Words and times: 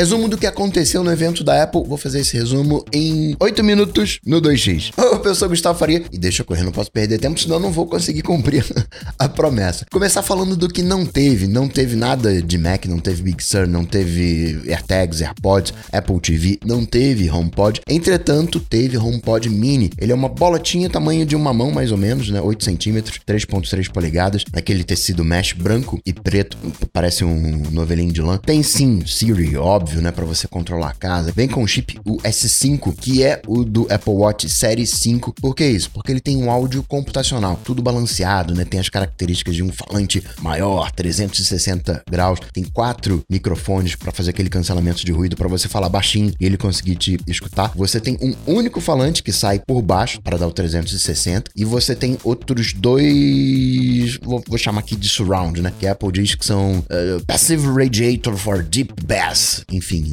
Resumo 0.00 0.28
do 0.28 0.38
que 0.38 0.46
aconteceu 0.46 1.04
no 1.04 1.12
evento 1.12 1.44
da 1.44 1.62
Apple. 1.62 1.84
Vou 1.86 1.98
fazer 1.98 2.20
esse 2.20 2.34
resumo 2.34 2.82
em 2.90 3.36
8 3.38 3.62
minutos 3.62 4.18
no 4.24 4.40
2x. 4.40 4.94
Ô, 4.96 5.28
eu 5.28 5.34
sou 5.34 5.46
Gustavo 5.46 5.78
Faria 5.78 6.02
e 6.10 6.16
deixa 6.16 6.42
correr, 6.42 6.62
não 6.62 6.72
posso 6.72 6.90
perder 6.90 7.18
tempo, 7.18 7.38
senão 7.38 7.60
não 7.60 7.70
vou 7.70 7.84
conseguir 7.84 8.22
cumprir 8.22 8.64
a 9.18 9.28
promessa. 9.28 9.84
Começar 9.92 10.22
falando 10.22 10.56
do 10.56 10.70
que 10.70 10.82
não 10.82 11.04
teve. 11.04 11.46
Não 11.46 11.68
teve 11.68 11.96
nada 11.96 12.40
de 12.40 12.56
Mac, 12.56 12.86
não 12.86 12.98
teve 12.98 13.20
Big 13.20 13.44
Sur, 13.44 13.68
não 13.68 13.84
teve 13.84 14.62
AirTags, 14.66 15.20
AirPods, 15.20 15.74
Apple 15.92 16.18
TV, 16.18 16.58
não 16.64 16.82
teve 16.86 17.30
HomePod. 17.30 17.82
Entretanto, 17.86 18.58
teve 18.58 18.96
HomePod 18.96 19.50
Mini. 19.50 19.90
Ele 19.98 20.12
é 20.12 20.14
uma 20.14 20.30
bolotinha 20.30 20.88
tamanho 20.88 21.26
de 21.26 21.36
uma 21.36 21.52
mão, 21.52 21.70
mais 21.70 21.92
ou 21.92 21.98
menos, 21.98 22.30
né? 22.30 22.40
8 22.40 22.64
centímetros, 22.64 23.20
3.3 23.28 23.92
polegadas, 23.92 24.46
aquele 24.54 24.82
tecido 24.82 25.22
mesh 25.22 25.52
branco 25.52 26.00
e 26.06 26.14
preto, 26.14 26.56
parece 26.90 27.22
um 27.22 27.64
novelinho 27.70 28.14
de 28.14 28.22
lã. 28.22 28.38
Tem 28.38 28.62
sim 28.62 29.04
Siri, 29.04 29.58
óbvio, 29.58 29.89
né, 29.96 30.10
para 30.10 30.24
você 30.24 30.46
controlar 30.46 30.90
a 30.90 30.94
casa. 30.94 31.32
Vem 31.32 31.48
com 31.48 31.62
o 31.62 31.66
chip 31.66 31.98
o 32.04 32.18
S5, 32.18 32.94
que 32.94 33.22
é 33.22 33.40
o 33.46 33.64
do 33.64 33.86
Apple 33.90 34.12
Watch 34.12 34.48
Série 34.48 34.86
5. 34.86 35.34
Por 35.40 35.54
que 35.54 35.66
isso? 35.66 35.90
Porque 35.90 36.12
ele 36.12 36.20
tem 36.20 36.36
um 36.36 36.50
áudio 36.50 36.82
computacional, 36.82 37.58
tudo 37.64 37.82
balanceado, 37.82 38.54
né? 38.54 38.64
Tem 38.64 38.78
as 38.78 38.88
características 38.88 39.54
de 39.54 39.62
um 39.62 39.72
falante 39.72 40.22
maior, 40.40 40.90
360 40.90 42.02
graus, 42.08 42.38
tem 42.52 42.64
quatro 42.64 43.24
microfones 43.28 43.94
para 43.94 44.12
fazer 44.12 44.30
aquele 44.30 44.48
cancelamento 44.48 45.04
de 45.04 45.12
ruído 45.12 45.36
para 45.36 45.48
você 45.48 45.68
falar 45.68 45.88
baixinho 45.88 46.32
e 46.38 46.46
ele 46.46 46.56
conseguir 46.56 46.96
te 46.96 47.18
escutar. 47.26 47.72
Você 47.74 48.00
tem 48.00 48.18
um 48.20 48.34
único 48.46 48.80
falante 48.80 49.22
que 49.22 49.32
sai 49.32 49.58
por 49.58 49.82
baixo 49.82 50.20
para 50.20 50.36
dar 50.36 50.46
o 50.46 50.52
360 50.52 51.50
e 51.56 51.64
você 51.64 51.94
tem 51.94 52.18
outros 52.24 52.72
dois, 52.72 54.18
vou, 54.22 54.42
vou 54.46 54.58
chamar 54.58 54.80
aqui 54.80 54.96
de 54.96 55.08
surround, 55.08 55.60
né? 55.60 55.72
Que 55.78 55.86
a 55.86 55.92
Apple 55.92 56.12
diz 56.12 56.34
que 56.34 56.44
são 56.44 56.78
uh, 56.78 57.24
passive 57.26 57.66
radiator 57.66 58.36
for 58.36 58.62
deep 58.62 58.92
bass. 59.04 59.64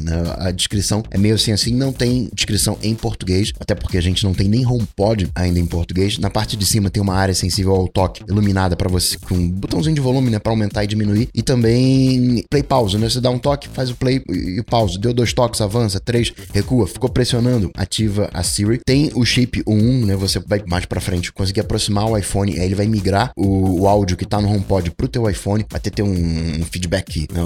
Né? 0.02 0.22
a 0.38 0.50
descrição 0.50 1.02
é 1.10 1.18
meio 1.18 1.34
assim 1.34 1.52
assim, 1.52 1.74
não 1.74 1.92
tem 1.92 2.28
descrição 2.32 2.78
em 2.82 2.94
português, 2.94 3.52
até 3.58 3.74
porque 3.74 3.98
a 3.98 4.00
gente 4.00 4.24
não 4.24 4.34
tem 4.34 4.48
nem 4.48 4.66
HomePod 4.66 5.30
ainda 5.34 5.58
em 5.58 5.66
português. 5.66 6.18
Na 6.18 6.30
parte 6.30 6.56
de 6.56 6.66
cima 6.66 6.90
tem 6.90 7.02
uma 7.02 7.14
área 7.14 7.34
sensível 7.34 7.74
ao 7.74 7.88
toque, 7.88 8.22
iluminada 8.28 8.76
para 8.76 8.88
você 8.88 9.16
com 9.18 9.34
um 9.34 9.50
botãozinho 9.50 9.94
de 9.94 10.00
volume, 10.00 10.30
né, 10.30 10.38
para 10.38 10.52
aumentar 10.52 10.84
e 10.84 10.86
diminuir, 10.86 11.28
e 11.34 11.42
também 11.42 12.44
play 12.50 12.62
pause, 12.62 12.96
né? 12.98 13.08
Você 13.08 13.20
dá 13.20 13.30
um 13.30 13.38
toque, 13.38 13.68
faz 13.68 13.90
o 13.90 13.96
play 13.96 14.22
e 14.28 14.60
o 14.60 14.64
pause. 14.64 14.98
Deu 14.98 15.12
dois 15.12 15.32
toques, 15.32 15.60
avança, 15.60 16.00
três, 16.00 16.32
recua, 16.52 16.86
ficou 16.86 17.10
pressionando, 17.10 17.70
ativa 17.74 18.28
a 18.32 18.42
Siri. 18.42 18.80
Tem 18.84 19.10
o 19.14 19.24
chip 19.24 19.62
1, 19.66 20.06
né? 20.06 20.16
Você 20.16 20.38
vai 20.40 20.62
mais 20.66 20.84
para 20.84 21.00
frente, 21.00 21.32
conseguir 21.32 21.60
aproximar 21.60 22.06
o 22.06 22.16
iPhone, 22.16 22.58
aí 22.58 22.66
ele 22.66 22.74
vai 22.74 22.86
migrar 22.86 23.32
o, 23.36 23.82
o 23.82 23.88
áudio 23.88 24.16
que 24.16 24.24
tá 24.24 24.40
no 24.40 24.48
HomePod 24.48 24.90
pro 24.92 25.08
teu 25.08 25.28
iPhone, 25.28 25.64
vai 25.70 25.80
ter, 25.80 25.90
ter 25.90 26.02
um, 26.02 26.12
um 26.12 26.64
feedback 26.64 27.26
né, 27.32 27.40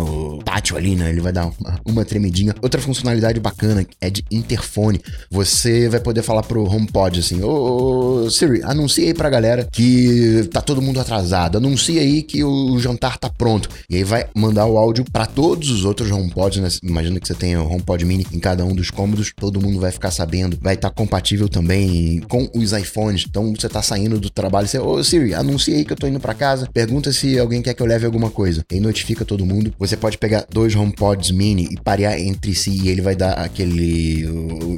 tátil 0.44 0.76
ali, 0.76 0.94
né? 0.94 1.10
Ele 1.10 1.20
vai 1.20 1.32
dar 1.32 1.46
uma, 1.46 1.80
uma 1.84 2.01
tremidinha. 2.04 2.54
Outra 2.60 2.80
funcionalidade 2.80 3.40
bacana 3.40 3.86
é 4.00 4.10
de 4.10 4.24
interfone. 4.30 5.00
Você 5.30 5.88
vai 5.88 6.00
poder 6.00 6.22
falar 6.22 6.42
pro 6.42 6.64
HomePod 6.64 7.20
assim: 7.20 7.42
Ô, 7.42 8.28
Siri, 8.30 8.62
anuncia 8.62 9.04
aí 9.04 9.14
pra 9.14 9.30
galera 9.30 9.68
que 9.70 10.48
tá 10.52 10.60
todo 10.60 10.82
mundo 10.82 11.00
atrasado. 11.00 11.58
Anuncia 11.58 12.00
aí 12.00 12.22
que 12.22 12.44
o 12.44 12.78
jantar 12.78 13.18
tá 13.18 13.28
pronto. 13.28 13.68
E 13.88 13.96
aí 13.96 14.04
vai 14.04 14.26
mandar 14.34 14.66
o 14.66 14.76
áudio 14.76 15.04
para 15.10 15.26
todos 15.26 15.70
os 15.70 15.84
outros 15.84 16.10
HomePods, 16.10 16.60
né? 16.60 16.68
Imagina 16.82 17.20
que 17.20 17.26
você 17.26 17.34
tenha 17.34 17.62
o 17.62 17.70
HomePod 17.70 18.04
Mini 18.04 18.26
em 18.32 18.38
cada 18.38 18.64
um 18.64 18.74
dos 18.74 18.90
cômodos, 18.90 19.32
todo 19.36 19.60
mundo 19.60 19.80
vai 19.80 19.92
ficar 19.92 20.10
sabendo. 20.10 20.58
Vai 20.60 20.74
estar 20.74 20.90
tá 20.90 20.94
compatível 20.94 21.48
também 21.48 22.20
com 22.28 22.48
os 22.54 22.72
iPhones. 22.72 23.24
Então 23.28 23.54
você 23.54 23.68
tá 23.68 23.82
saindo 23.82 24.18
do 24.18 24.30
trabalho, 24.30 24.66
você, 24.66 24.78
ô 24.78 25.02
Siri, 25.02 25.34
anuncia 25.34 25.76
aí 25.76 25.84
que 25.84 25.92
eu 25.92 25.96
tô 25.96 26.06
indo 26.06 26.20
para 26.20 26.34
casa. 26.34 26.68
Pergunta 26.72 27.12
se 27.12 27.38
alguém 27.38 27.62
quer 27.62 27.74
que 27.74 27.82
eu 27.82 27.86
leve 27.86 28.06
alguma 28.06 28.30
coisa. 28.30 28.64
E 28.70 28.80
notifica 28.80 29.24
todo 29.24 29.46
mundo. 29.46 29.72
Você 29.78 29.96
pode 29.96 30.18
pegar 30.18 30.46
dois 30.50 30.74
HomePods 30.74 31.30
Mini 31.30 31.68
e 31.70 31.76
parear 31.92 32.18
entre 32.18 32.54
si 32.54 32.70
e 32.70 32.88
ele 32.88 33.02
vai 33.02 33.14
dar 33.14 33.32
aquele 33.32 34.26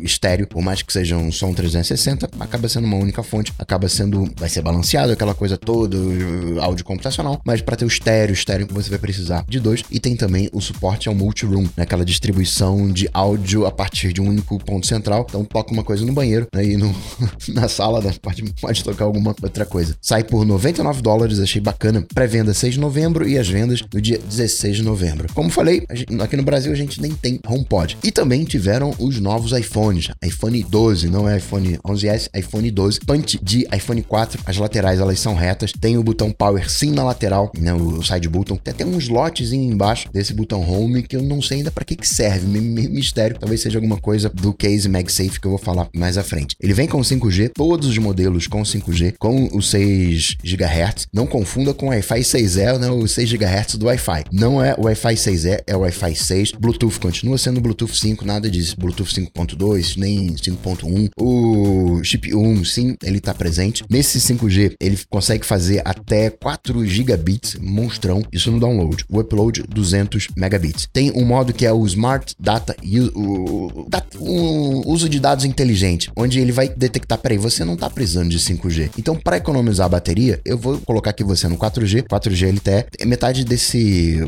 estéreo, 0.03 0.49
por 0.49 0.61
mais 0.61 0.83
que 0.83 0.93
seja 0.93 1.17
um 1.17 1.31
som 1.31 1.55
360, 1.55 2.29
acaba 2.41 2.69
sendo 2.69 2.87
uma 2.87 2.97
única 2.97 3.23
fonte, 3.23 3.53
acaba 3.57 3.89
sendo, 3.89 4.29
vai 4.37 4.49
ser 4.49 4.63
balanceado, 4.63 5.13
aquela 5.13 5.33
coisa 5.33 5.57
toda, 5.57 5.97
áudio 6.61 6.85
computacional, 6.85 7.41
mas 7.45 7.63
para 7.63 7.77
ter 7.77 7.85
o 7.85 7.89
estéreo, 7.89 8.33
estéreo 8.33 8.67
você 8.69 8.91
vai 8.91 8.99
precisar 8.99 9.45
de 9.49 9.61
dois. 9.61 9.85
E 9.93 10.01
tem 10.01 10.17
também 10.17 10.51
o 10.53 10.61
suporte 10.61 11.09
ao 11.09 11.15
multi-room, 11.15 11.63
né, 11.77 11.85
aquela 11.85 12.05
distribuição 12.05 12.91
de 12.91 13.09
áudio 13.13 13.65
a 13.65 13.71
partir 13.71 14.13
de 14.13 14.21
um 14.21 14.29
único 14.29 14.59
ponto 14.59 14.85
central, 14.85 15.25
então 15.29 15.45
toca 15.45 15.73
uma 15.73 15.85
coisa 15.85 16.05
no 16.05 16.13
banheiro, 16.13 16.49
né, 16.53 16.65
no, 16.77 16.93
na 17.55 17.69
sala 17.69 18.01
né, 18.01 18.13
pode, 18.21 18.43
pode 18.61 18.83
tocar 18.83 19.05
alguma 19.05 19.37
outra 19.41 19.65
coisa. 19.65 19.97
Sai 20.01 20.25
por 20.25 20.45
99 20.45 21.01
dólares, 21.01 21.39
achei 21.39 21.61
bacana, 21.61 22.05
pré-venda 22.13 22.53
6 22.53 22.75
de 22.75 22.81
novembro 22.81 23.29
e 23.29 23.39
as 23.39 23.49
vendas 23.49 23.81
no 23.93 24.01
dia 24.01 24.19
16 24.19 24.79
de 24.79 24.83
novembro. 24.83 25.29
Como 25.33 25.49
falei, 25.49 25.87
aqui 26.21 26.37
no 26.37 26.43
Brasil 26.43 26.73
a 26.73 26.77
gente 26.77 27.04
nem 27.05 27.15
tem 27.15 27.39
HomePod. 27.47 27.99
E 28.03 28.11
também 28.11 28.45
tiveram 28.45 28.95
os 28.99 29.21
novos 29.21 29.53
iPhones, 29.53 30.09
iPhone 30.25 30.63
12, 30.63 31.09
não 31.09 31.29
é 31.29 31.37
iPhone 31.37 31.79
11S, 31.85 32.31
iPhone 32.35 32.71
12, 32.71 33.01
punch 33.01 33.39
de 33.43 33.67
iPhone 33.75 34.03
4, 34.03 34.41
as 34.47 34.57
laterais 34.57 35.01
elas 35.01 35.21
são 35.21 35.35
retas, 35.35 35.73
tem 35.73 35.99
o 35.99 36.03
botão 36.03 36.33
Power 36.33 36.71
sim 36.71 36.91
na 36.91 37.05
lateral, 37.05 37.53
né, 37.59 37.75
o 37.75 38.03
side 38.03 38.29
button, 38.29 38.57
tem 38.57 38.73
até 38.73 38.87
um 38.87 38.99
slotzinho 38.99 39.73
embaixo 39.73 40.09
desse 40.13 40.33
botão 40.33 40.63
Home 40.63 41.03
que 41.03 41.17
eu 41.17 41.23
não 41.23 41.43
sei 41.43 41.59
ainda 41.59 41.71
para 41.71 41.85
que 41.85 41.95
que 41.95 42.09
serve, 42.09 42.47
mistério, 42.47 43.37
talvez 43.39 43.61
seja 43.61 43.79
alguma 43.79 43.99
coisa 43.99 44.31
do 44.31 44.55
case 44.55 44.89
MagSafe 44.89 45.39
que 45.39 45.47
eu 45.47 45.51
vou 45.51 45.59
falar 45.59 45.89
mais 45.95 46.17
à 46.17 46.23
frente. 46.23 46.57
Ele 46.61 46.73
vem 46.73 46.89
com 46.89 47.01
5G, 47.01 47.51
todos 47.55 47.89
os 47.89 47.99
modelos 47.99 48.47
com 48.47 48.63
5G, 48.63 49.15
com 49.19 49.49
o 49.53 49.61
6 49.61 50.37
GHz, 50.43 51.07
não 51.13 51.27
confunda 51.27 51.75
com 51.75 51.87
o 51.87 51.89
Wi-Fi 51.91 52.21
6E, 52.21 52.79
né, 52.79 52.91
o 52.91 53.07
6 53.07 53.33
GHz 53.33 53.75
do 53.77 53.87
Wi-Fi. 53.87 54.25
Não 54.33 54.63
é 54.63 54.75
o 54.79 54.85
Wi-Fi 54.85 55.15
6E, 55.15 55.63
é 55.67 55.77
o 55.77 55.81
Wi-Fi 55.81 56.15
6. 56.15 56.53
Bluetooth 56.53 56.94
continua 56.99 57.39
sendo 57.39 57.61
Bluetooth 57.61 57.97
5, 57.97 58.25
nada 58.25 58.51
disso. 58.51 58.77
Bluetooth 58.79 59.13
5.2, 59.13 59.97
nem 59.97 60.35
5.1. 60.35 61.11
O 61.19 62.03
chip 62.03 62.35
1, 62.35 62.65
sim, 62.65 62.97
ele 63.03 63.21
tá 63.21 63.35
presente. 63.35 63.85
Nesse 63.91 64.19
5G, 64.19 64.75
ele 64.81 64.99
consegue 65.09 65.45
fazer 65.45 65.83
até 65.85 66.31
4 66.31 66.85
gigabits, 66.87 67.57
monstrão, 67.61 68.23
isso 68.33 68.51
no 68.51 68.61
download. 68.61 69.05
O 69.09 69.21
upload, 69.21 69.65
200 69.69 70.29
megabits. 70.37 70.89
Tem 70.93 71.11
um 71.13 71.25
modo 71.25 71.53
que 71.53 71.67
é 71.67 71.73
o 71.73 71.85
Smart 71.87 72.35
Data, 72.39 72.77
o, 73.15 73.87
o, 74.19 74.93
uso 74.93 75.09
de 75.09 75.19
dados 75.21 75.45
inteligente, 75.45 76.11
onde 76.17 76.41
ele 76.41 76.53
vai 76.53 76.69
detectar, 76.69 77.19
peraí, 77.19 77.39
você 77.39 77.65
não 77.65 77.77
tá 77.77 77.89
precisando 77.89 78.31
de 78.31 78.39
5G. 78.39 78.91
Então, 78.99 79.17
para 79.17 79.37
economizar 79.37 79.87
a 79.87 79.89
bateria, 79.89 80.41
eu 80.45 80.59
vou 80.59 80.79
colocar 80.81 81.11
aqui 81.11 81.25
você 81.25 81.49
no 81.49 81.57
4G. 81.57 82.05
4G 82.05 82.53
LTE 82.53 83.05
metade 83.07 83.45
desse 83.45 84.21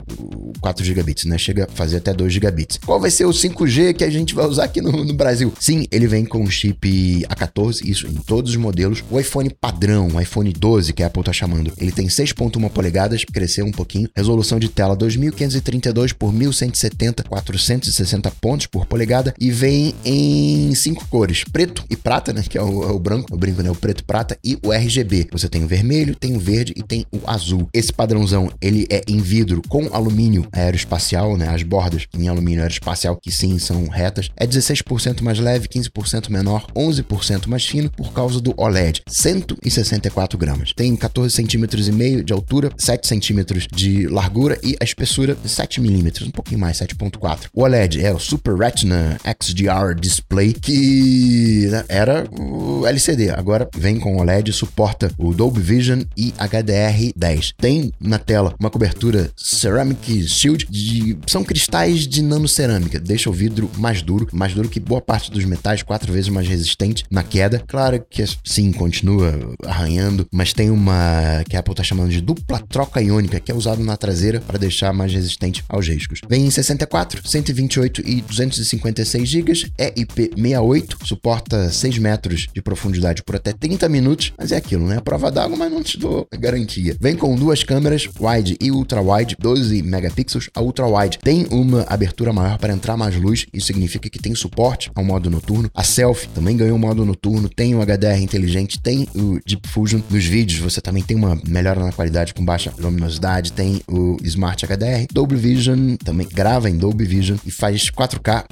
4 0.60 0.84
gigabits, 0.84 1.24
né? 1.24 1.38
Chega 1.38 1.64
a 1.64 1.68
fazer 1.68 1.98
até 1.98 2.12
2 2.12 2.32
gigabits. 2.32 2.55
Qual 2.84 3.00
vai 3.00 3.10
ser 3.10 3.26
o 3.26 3.30
5G 3.30 3.94
que 3.94 4.04
a 4.04 4.10
gente 4.10 4.34
vai 4.34 4.46
usar 4.46 4.64
aqui 4.64 4.80
no, 4.80 5.04
no 5.04 5.14
Brasil? 5.14 5.52
Sim, 5.58 5.86
ele 5.90 6.06
vem 6.06 6.24
com 6.24 6.48
chip 6.48 7.24
A14, 7.28 7.84
isso 7.84 8.06
em 8.06 8.14
todos 8.14 8.52
os 8.52 8.56
modelos. 8.56 9.02
O 9.10 9.18
iPhone 9.18 9.50
padrão, 9.50 10.08
o 10.08 10.20
iPhone 10.20 10.52
12, 10.52 10.92
que 10.92 11.02
a 11.02 11.06
Apple 11.06 11.22
tá 11.22 11.32
chamando, 11.32 11.72
ele 11.78 11.92
tem 11.92 12.06
6.1 12.06 12.70
polegadas, 12.70 13.24
cresceu 13.24 13.66
um 13.66 13.72
pouquinho. 13.72 14.08
Resolução 14.14 14.58
de 14.58 14.68
tela 14.68 14.96
2532 14.96 16.12
por 16.12 16.32
1170, 16.32 17.24
460 17.24 18.30
pontos 18.40 18.66
por 18.66 18.86
polegada 18.86 19.34
e 19.38 19.50
vem 19.50 19.94
em 20.04 20.74
cinco 20.74 21.06
cores: 21.08 21.44
preto 21.44 21.84
e 21.90 21.96
prata, 21.96 22.32
né? 22.32 22.42
Que 22.48 22.58
é 22.58 22.62
o, 22.62 22.82
é 22.84 22.92
o 22.92 22.98
branco, 22.98 23.34
o 23.34 23.36
brinco, 23.36 23.62
né? 23.62 23.70
O 23.70 23.74
preto, 23.74 24.04
prata 24.04 24.38
e 24.44 24.58
o 24.62 24.72
RGB. 24.72 25.28
Você 25.32 25.48
tem 25.48 25.64
o 25.64 25.68
vermelho, 25.68 26.14
tem 26.14 26.36
o 26.36 26.40
verde 26.40 26.72
e 26.76 26.82
tem 26.82 27.04
o 27.12 27.20
azul. 27.28 27.68
Esse 27.72 27.92
padrãozão, 27.92 28.50
ele 28.60 28.86
é 28.90 29.02
em 29.06 29.18
vidro 29.18 29.62
com 29.68 29.88
alumínio 29.92 30.46
aeroespacial, 30.52 31.36
né? 31.36 31.48
As 31.48 31.62
bordas 31.62 32.06
em 32.16 32.28
alumínio 32.28 32.45
aeroespacial, 32.54 33.16
que 33.16 33.32
sim 33.32 33.58
são 33.58 33.88
retas. 33.88 34.30
É 34.36 34.46
16% 34.46 35.22
mais 35.22 35.38
leve, 35.38 35.68
15% 35.68 36.30
menor, 36.30 36.66
11% 36.74 37.46
mais 37.46 37.64
fino 37.64 37.90
por 37.90 38.12
causa 38.12 38.40
do 38.40 38.54
OLED. 38.56 39.02
164 39.08 40.38
gramas. 40.38 40.72
Tem 40.74 40.94
14 40.94 41.34
centímetros 41.34 41.88
e 41.88 41.92
meio 41.92 42.22
de 42.22 42.32
altura, 42.32 42.70
7 42.76 43.06
centímetros 43.06 43.66
de 43.72 44.06
largura 44.06 44.58
e 44.62 44.76
a 44.80 44.84
espessura 44.84 45.34
de 45.34 45.48
7 45.48 45.80
milímetros, 45.80 46.28
um 46.28 46.30
pouquinho 46.30 46.60
mais, 46.60 46.78
7.4. 46.78 47.48
O 47.52 47.62
OLED 47.62 48.04
é 48.04 48.12
o 48.12 48.18
Super 48.18 48.54
Retina 48.54 49.18
XDR 49.40 49.94
Display, 49.98 50.52
que 50.52 51.68
né, 51.70 51.84
era 51.88 52.26
o 52.30 52.86
LCD. 52.86 53.30
Agora 53.30 53.68
vem 53.76 53.98
com 53.98 54.18
OLED, 54.18 54.52
suporta 54.52 55.10
o 55.18 55.32
Dolby 55.32 55.60
Vision 55.60 56.02
e 56.16 56.32
HDR10. 56.32 57.54
Tem 57.56 57.92
na 58.00 58.18
tela 58.18 58.54
uma 58.58 58.70
cobertura 58.70 59.30
Ceramic 59.36 60.26
Shield 60.28 60.66
de 60.68 61.16
são 61.26 61.44
cristais 61.44 62.06
de 62.06 62.22
nanocerâmica, 62.36 63.00
deixa 63.00 63.30
o 63.30 63.32
vidro 63.32 63.70
mais 63.76 64.02
duro, 64.02 64.28
mais 64.32 64.54
duro 64.54 64.68
que 64.68 64.78
boa 64.78 65.00
parte 65.00 65.30
dos 65.30 65.44
metais, 65.44 65.82
quatro 65.82 66.12
vezes 66.12 66.28
mais 66.28 66.46
resistente 66.46 67.04
na 67.10 67.22
queda. 67.22 67.62
Claro 67.66 68.04
que 68.08 68.24
sim, 68.44 68.72
continua 68.72 69.34
arranhando, 69.64 70.26
mas 70.32 70.52
tem 70.52 70.70
uma 70.70 71.42
que 71.48 71.56
a 71.56 71.60
Apple 71.60 71.74
tá 71.74 71.82
chamando 71.82 72.10
de 72.10 72.20
dupla 72.20 72.60
troca 72.68 73.00
iônica, 73.02 73.40
que 73.40 73.50
é 73.50 73.54
usado 73.54 73.82
na 73.82 73.96
traseira 73.96 74.40
para 74.40 74.58
deixar 74.58 74.92
mais 74.92 75.12
resistente 75.12 75.64
aos 75.68 75.88
riscos. 75.88 76.20
Vem 76.28 76.46
em 76.46 76.50
64, 76.50 77.26
128 77.26 78.02
e 78.04 78.20
256 78.20 79.28
GB, 79.28 79.52
é 79.78 79.92
IP68, 79.92 81.06
suporta 81.06 81.70
6 81.70 81.98
metros 81.98 82.48
de 82.52 82.60
profundidade 82.60 83.22
por 83.22 83.36
até 83.36 83.52
30 83.52 83.88
minutos, 83.88 84.32
mas 84.36 84.52
é 84.52 84.56
aquilo, 84.56 84.86
né? 84.86 85.00
Prova 85.00 85.30
d'água, 85.30 85.56
mas 85.56 85.72
não 85.72 85.82
te 85.82 85.98
dou 85.98 86.26
garantia. 86.38 86.96
Vem 87.00 87.16
com 87.16 87.34
duas 87.34 87.62
câmeras, 87.62 88.08
wide 88.20 88.56
e 88.60 88.70
ultra 88.70 89.00
wide, 89.00 89.36
12 89.38 89.82
megapixels. 89.82 90.50
A 90.54 90.60
ultra 90.60 90.86
wide 90.86 91.18
tem 91.18 91.46
uma 91.50 91.82
abertura 91.88 92.25
abertura 92.26 92.32
maior 92.32 92.58
para 92.58 92.72
entrar 92.72 92.96
mais 92.96 93.16
luz, 93.16 93.46
isso 93.52 93.66
significa 93.68 94.08
que 94.08 94.18
tem 94.18 94.34
suporte 94.34 94.90
ao 94.94 95.04
modo 95.04 95.30
noturno. 95.30 95.70
A 95.74 95.82
Selfie 95.82 96.28
também 96.28 96.56
ganhou 96.56 96.78
modo 96.78 97.04
noturno, 97.04 97.48
tem 97.48 97.74
o 97.74 97.80
HDR 97.84 98.20
inteligente, 98.20 98.80
tem 98.80 99.08
o 99.14 99.38
Deep 99.46 99.68
Fusion. 99.68 100.00
Nos 100.10 100.24
vídeos 100.24 100.60
você 100.60 100.80
também 100.80 101.02
tem 101.02 101.16
uma 101.16 101.38
melhora 101.46 101.80
na 101.80 101.92
qualidade 101.92 102.34
com 102.34 102.44
baixa 102.44 102.72
luminosidade, 102.78 103.52
tem 103.52 103.80
o 103.88 104.16
Smart 104.22 104.64
HDR. 104.66 105.06
Dolby 105.12 105.36
Vision 105.36 105.96
também 105.96 106.26
grava 106.32 106.68
em 106.68 106.76
Dolby 106.76 107.04
Vision 107.04 107.38
e 107.44 107.50
faz 107.50 107.90
4K, 107.90 108.44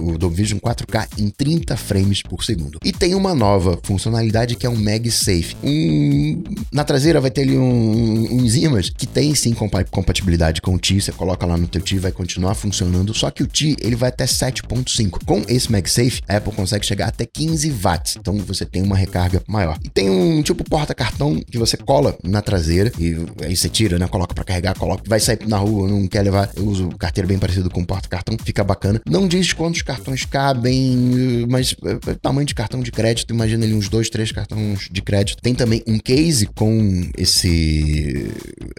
o 0.00 0.18
Dolby 0.18 0.36
Vision 0.36 0.58
4K 0.58 1.08
em 1.18 1.28
30 1.30 1.76
frames 1.76 2.22
por 2.22 2.44
segundo. 2.44 2.78
E 2.84 2.92
tem 2.92 3.14
uma 3.14 3.34
nova 3.34 3.78
funcionalidade 3.82 4.56
que 4.56 4.66
é 4.66 4.70
um 4.70 4.76
MagSafe. 4.76 5.56
Um, 5.62 6.42
na 6.72 6.84
traseira 6.84 7.20
vai 7.20 7.30
ter 7.30 7.42
ali 7.42 7.56
um, 7.56 8.38
uns 8.38 8.54
ímãs 8.54 8.90
que 8.90 9.06
tem 9.06 9.34
sim 9.34 9.54
compatibilidade 9.90 10.60
com 10.62 10.74
o 10.74 10.78
T, 10.78 11.00
você 11.00 11.12
coloca 11.12 11.44
lá 11.46 11.56
no 11.56 11.66
teu 11.66 11.80
T 11.80 11.98
vai 11.98 12.12
continuar 12.12 12.54
funcionando, 12.54 13.07
só 13.14 13.30
que 13.30 13.42
o 13.42 13.46
T 13.46 13.76
ele 13.80 13.96
vai 13.96 14.08
até 14.08 14.24
7.5. 14.24 15.24
Com 15.24 15.42
esse 15.48 15.70
MagSafe, 15.70 16.22
a 16.28 16.36
Apple 16.36 16.52
consegue 16.52 16.86
chegar 16.86 17.08
até 17.08 17.26
15 17.26 17.70
watts, 17.70 18.16
então 18.16 18.36
você 18.38 18.64
tem 18.64 18.82
uma 18.82 18.96
recarga 18.96 19.42
maior. 19.46 19.78
E 19.84 19.88
tem 19.88 20.10
um 20.10 20.42
tipo 20.42 20.64
porta-cartão 20.64 21.40
que 21.50 21.58
você 21.58 21.76
cola 21.76 22.16
na 22.22 22.42
traseira 22.42 22.92
e 22.98 23.16
aí 23.42 23.56
você 23.56 23.68
tira, 23.68 23.98
né, 23.98 24.06
coloca 24.06 24.34
para 24.34 24.44
carregar, 24.44 24.76
coloca, 24.76 25.02
vai 25.06 25.20
sair 25.20 25.38
na 25.46 25.58
rua, 25.58 25.88
não 25.88 26.06
quer 26.06 26.22
levar, 26.22 26.50
eu 26.56 26.66
uso 26.66 26.88
carteira 26.98 27.26
bem 27.26 27.38
parecido 27.38 27.70
com 27.70 27.84
porta-cartão, 27.84 28.36
fica 28.42 28.62
bacana. 28.64 29.00
Não 29.06 29.26
diz 29.26 29.52
quantos 29.52 29.82
cartões 29.82 30.24
cabem, 30.24 31.46
mas 31.48 31.74
é, 31.84 32.14
tamanho 32.14 32.46
de 32.46 32.54
cartão 32.54 32.80
de 32.80 32.90
crédito, 32.90 33.32
imagina 33.32 33.64
ali 33.64 33.74
uns 33.74 33.88
dois, 33.88 34.08
três 34.08 34.32
cartões 34.32 34.88
de 34.90 35.02
crédito. 35.02 35.42
Tem 35.42 35.54
também 35.54 35.82
um 35.86 35.98
case 35.98 36.46
com 36.46 37.08
esse 37.16 38.30